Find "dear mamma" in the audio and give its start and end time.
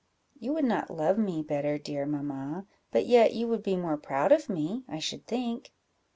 1.77-2.65